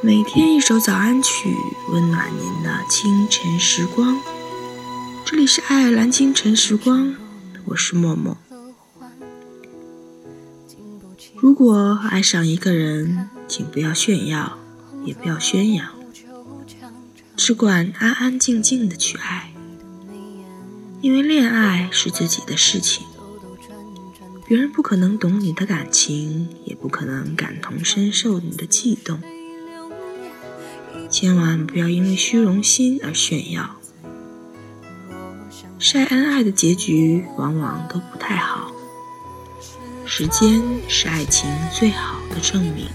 [0.00, 1.54] 每天一首早安曲，
[1.90, 4.20] 温暖您的清晨时光。
[5.24, 7.14] 这里是爱尔兰清晨时光，
[7.66, 8.36] 我是默默。
[11.36, 14.58] 如果爱上一个人，请不要炫耀，
[15.04, 15.88] 也不要宣扬，
[17.36, 19.52] 只管安安静静的去爱。
[21.00, 23.06] 因为恋爱是自己的事情，
[24.52, 29.18] 别人不可能懂你的感情，也不可能感同身受你的悸动。
[31.08, 33.76] 千万不要因为虚荣心而炫耀，
[35.78, 38.70] 晒恩爱的结局往往都不太好。
[40.04, 42.88] 时间是爱情最好的证明。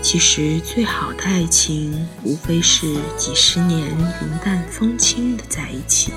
[0.00, 6.14] 其实最好的爱情，无非是几十年云淡风轻的在一起。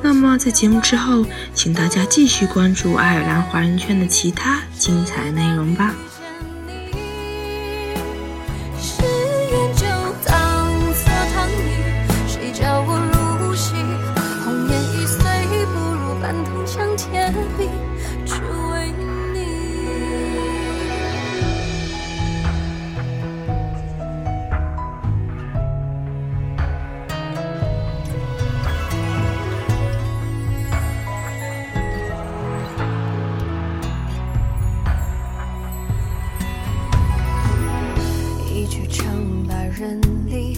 [0.00, 5.94] 那么，在节目之后，请大家继续关注爱尔兰华人圈的其他精彩内容吧。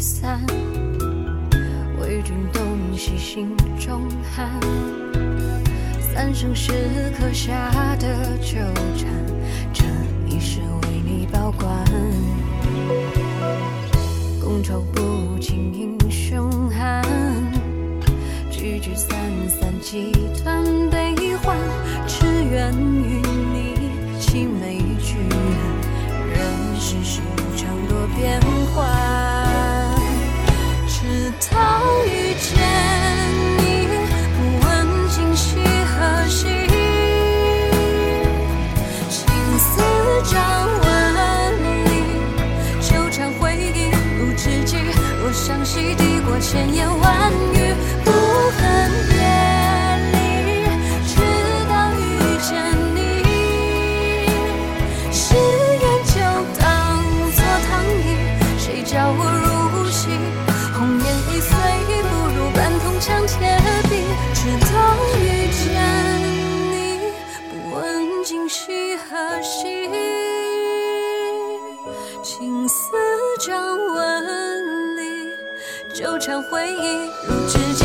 [0.01, 0.45] 散，
[2.01, 2.63] 为君东
[2.97, 4.49] 西心中寒，
[6.01, 6.73] 三生石
[7.19, 8.57] 刻下的纠
[8.97, 9.09] 缠，
[9.75, 9.85] 这
[10.27, 11.69] 一世为你保管。
[14.41, 17.05] 觥筹不尽英雄汉，
[18.51, 21.57] 聚聚散散几段悲欢，
[22.07, 22.73] 只愿
[45.97, 47.75] 抵过千言万语
[48.05, 48.61] 不恨
[49.09, 49.13] 别
[50.13, 50.17] 离，
[51.07, 51.13] 直
[51.69, 52.01] 到遇
[52.49, 52.49] 见
[52.95, 52.99] 你。
[55.13, 56.15] 誓言就
[56.59, 56.63] 当
[57.33, 57.71] 作糖
[58.05, 58.07] 衣，
[58.59, 59.49] 谁叫我入
[59.91, 60.01] 戏？
[60.75, 61.51] 红颜易碎，
[62.03, 63.37] 不如半铜墙铁
[63.89, 63.93] 壁。
[64.33, 64.41] 直
[64.73, 64.75] 到
[65.19, 65.21] 遇
[65.53, 65.61] 见
[66.71, 66.75] 你，
[67.51, 67.79] 不问
[68.25, 69.09] 今夕何
[69.43, 69.91] 夕，
[72.23, 72.75] 青丝
[73.39, 73.51] 将
[73.95, 74.20] 纹。
[76.01, 77.85] 纠缠回忆如知己，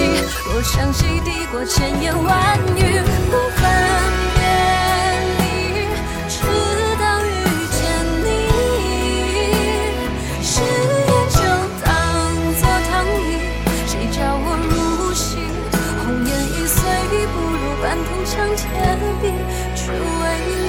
[0.50, 3.62] 若相惜抵过千言万语，不分
[4.36, 4.40] 别
[5.38, 5.44] 离，
[6.30, 6.40] 直
[6.98, 7.28] 到遇
[7.76, 7.78] 见
[8.24, 8.26] 你。
[10.42, 11.38] 誓言就
[11.84, 11.92] 当
[12.56, 13.20] 作糖衣，
[13.86, 14.74] 谁叫我入
[15.14, 15.36] 戏？
[16.00, 16.80] 红颜易碎，
[17.34, 18.64] 不如半铜墙铁
[19.22, 19.24] 壁，
[19.76, 20.24] 只为
[20.62, 20.65] 你。